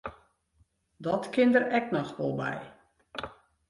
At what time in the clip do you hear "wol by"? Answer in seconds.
2.17-2.55